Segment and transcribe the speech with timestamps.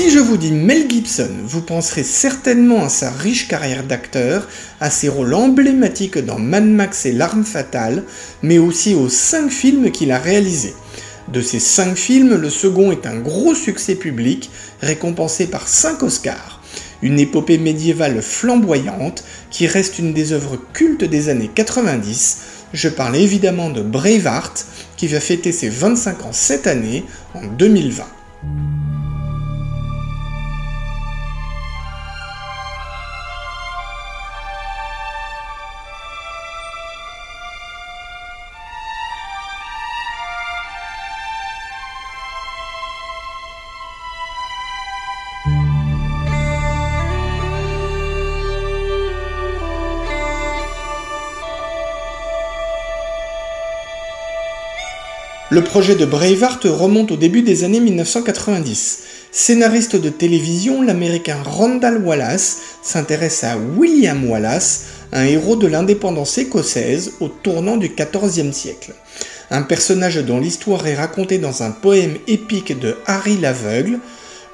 [0.00, 4.48] Si je vous dis Mel Gibson, vous penserez certainement à sa riche carrière d'acteur,
[4.80, 8.04] à ses rôles emblématiques dans Mad Max et L'arme fatale,
[8.42, 10.74] mais aussi aux 5 films qu'il a réalisés.
[11.28, 14.48] De ces 5 films, le second est un gros succès public,
[14.80, 16.62] récompensé par 5 Oscars.
[17.02, 22.38] Une épopée médiévale flamboyante qui reste une des œuvres cultes des années 90.
[22.72, 24.64] Je parle évidemment de Braveheart,
[24.96, 27.04] qui va fêter ses 25 ans cette année,
[27.34, 28.06] en 2020.
[55.52, 59.00] Le projet de Braveheart remonte au début des années 1990.
[59.32, 67.14] Scénariste de télévision, l'américain Randall Wallace s'intéresse à William Wallace, un héros de l'indépendance écossaise
[67.18, 68.92] au tournant du XIVe siècle.
[69.50, 73.98] Un personnage dont l'histoire est racontée dans un poème épique de Harry l'Aveugle.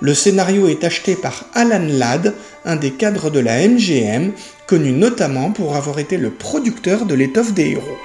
[0.00, 2.32] Le scénario est acheté par Alan Ladd,
[2.64, 4.32] un des cadres de la MGM,
[4.66, 7.98] connu notamment pour avoir été le producteur de l'étoffe des héros.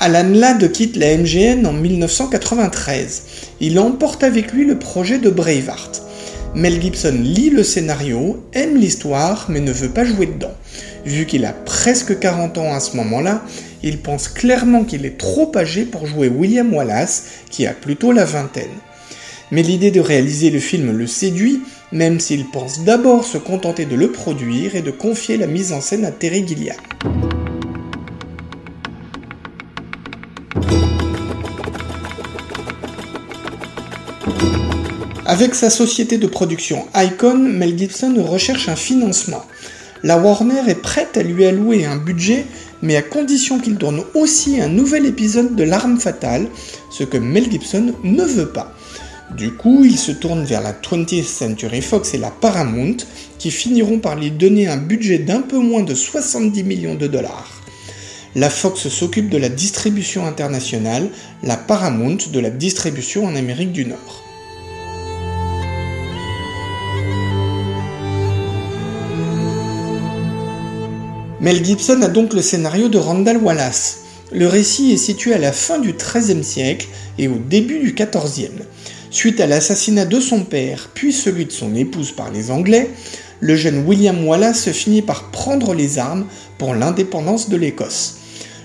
[0.00, 3.22] Alan Ladd quitte la MGN en 1993.
[3.60, 6.02] Il emporte avec lui le projet de Braveheart.
[6.54, 10.54] Mel Gibson lit le scénario, aime l'histoire, mais ne veut pas jouer dedans.
[11.04, 13.42] Vu qu'il a presque 40 ans à ce moment-là,
[13.82, 18.24] il pense clairement qu'il est trop âgé pour jouer William Wallace, qui a plutôt la
[18.24, 18.66] vingtaine.
[19.50, 21.60] Mais l'idée de réaliser le film le séduit,
[21.90, 25.80] même s'il pense d'abord se contenter de le produire et de confier la mise en
[25.80, 26.76] scène à Terry Gilliam.
[35.30, 39.44] Avec sa société de production Icon, Mel Gibson recherche un financement.
[40.02, 42.46] La Warner est prête à lui allouer un budget,
[42.80, 46.48] mais à condition qu'il tourne aussi un nouvel épisode de L'arme fatale,
[46.90, 48.74] ce que Mel Gibson ne veut pas.
[49.36, 52.96] Du coup, il se tourne vers la 20th Century Fox et la Paramount,
[53.38, 57.60] qui finiront par lui donner un budget d'un peu moins de 70 millions de dollars.
[58.34, 61.10] La Fox s'occupe de la distribution internationale,
[61.42, 64.27] la Paramount de la distribution en Amérique du Nord.
[71.40, 73.98] Mel Gibson a donc le scénario de Randall Wallace.
[74.32, 78.64] Le récit est situé à la fin du XIIIe siècle et au début du XIVe.
[79.12, 82.90] Suite à l'assassinat de son père, puis celui de son épouse par les Anglais,
[83.38, 86.26] le jeune William Wallace finit par prendre les armes
[86.58, 88.16] pour l'indépendance de l'Écosse.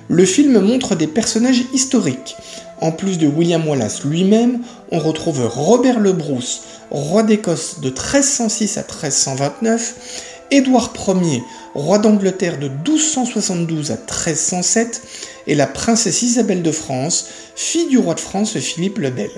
[0.07, 2.35] Le film montre des personnages historiques.
[2.81, 4.61] En plus de William Wallace lui-même,
[4.91, 11.43] on retrouve Robert le Bruce, roi d'Écosse de 1306 à 1329, Édouard Ier,
[11.73, 15.01] roi d'Angleterre de 1272 à 1307,
[15.47, 19.31] et la princesse Isabelle de France, fille du roi de France Philippe le Bel.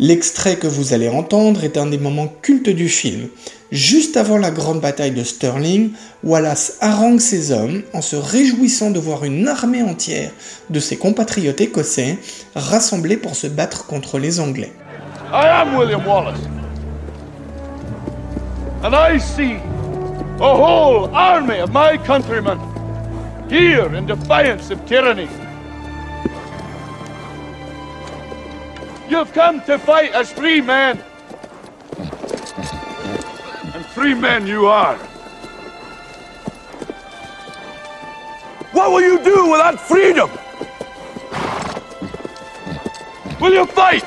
[0.00, 3.28] L'extrait que vous allez entendre est un des moments cultes du film.
[3.70, 5.92] Juste avant la grande bataille de Stirling,
[6.24, 10.32] Wallace harangue ses hommes en se réjouissant de voir une armée entière
[10.70, 12.18] de ses compatriotes écossais
[12.56, 14.72] rassemblés pour se battre contre les Anglais.
[15.32, 16.40] I am William Wallace.
[18.82, 19.58] And I see
[20.40, 22.58] a whole army of my countrymen
[23.48, 25.28] here in defiance of tyranny.
[29.08, 30.98] You've come to fight as free men.
[33.74, 34.96] And free men you are.
[38.72, 40.30] What will you do without freedom?
[43.40, 44.04] Will you fight?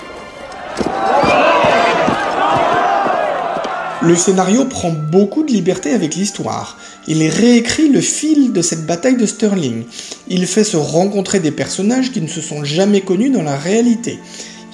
[4.08, 6.78] Le scénario prend beaucoup de liberté avec l'histoire.
[7.10, 9.84] Il réécrit le fil de cette bataille de Stirling.
[10.30, 14.18] Il fait se rencontrer des personnages qui ne se sont jamais connus dans la réalité.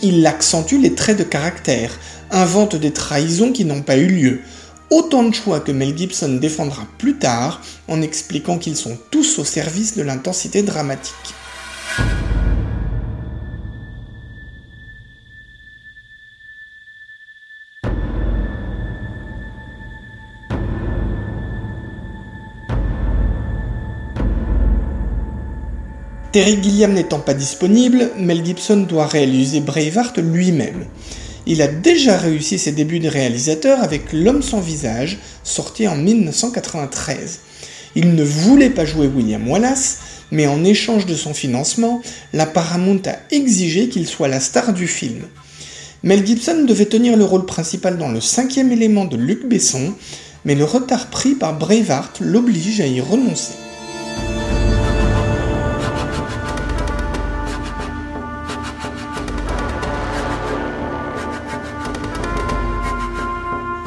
[0.03, 1.97] Il accentue les traits de caractère,
[2.29, 4.41] invente des trahisons qui n'ont pas eu lieu.
[4.91, 9.43] autant de choix que Mel Gibson défendra plus tard en expliquant qu'ils sont tous au
[9.43, 11.33] service de l'intensité dramatique.
[26.33, 30.85] Terry Gilliam n'étant pas disponible, Mel Gibson doit réaliser Braveheart lui-même.
[31.45, 37.39] Il a déjà réussi ses débuts de réalisateur avec L'homme sans visage, sorti en 1993.
[37.95, 39.99] Il ne voulait pas jouer William Wallace,
[40.31, 42.01] mais en échange de son financement,
[42.33, 45.27] la Paramount a exigé qu'il soit la star du film.
[46.01, 49.93] Mel Gibson devait tenir le rôle principal dans le cinquième élément de Luc Besson,
[50.45, 53.53] mais le retard pris par Braveheart l'oblige à y renoncer.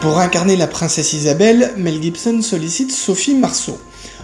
[0.06, 3.76] Pour incarner la princesse Isabelle, Mel Gibson sollicite Sophie Marceau.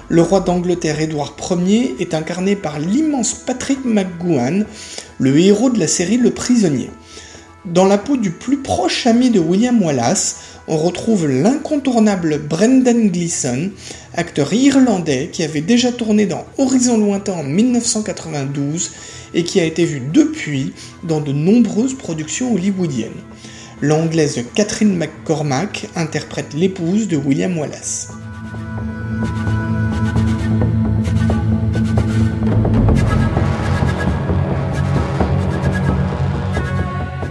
[0.09, 4.65] Le roi d'Angleterre Édouard Ier est incarné par l'immense Patrick McGowan,
[5.19, 6.91] le héros de la série Le Prisonnier.
[7.65, 10.37] Dans la peau du plus proche ami de William Wallace,
[10.69, 13.73] on retrouve l'incontournable Brendan Gleeson,
[14.15, 18.93] acteur irlandais qui avait déjà tourné dans Horizon lointain en 1992
[19.35, 23.11] et qui a été vu depuis dans de nombreuses productions hollywoodiennes.
[23.85, 28.11] L'anglaise Catherine McCormack interprète l'épouse de William Wallace.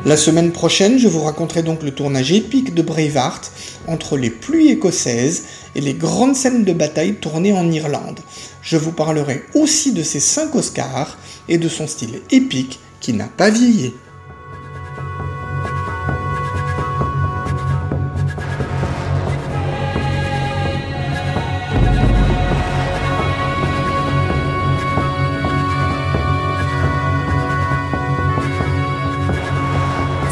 [0.05, 3.53] La semaine prochaine, je vous raconterai donc le tournage épique de Braveheart
[3.87, 5.43] entre les pluies écossaises
[5.75, 8.19] et les grandes scènes de bataille tournées en Irlande.
[8.61, 13.27] Je vous parlerai aussi de ses 5 Oscars et de son style épique qui n'a
[13.27, 13.93] pas vieilli.